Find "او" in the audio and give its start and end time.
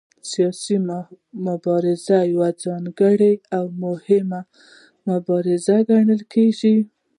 3.57-3.63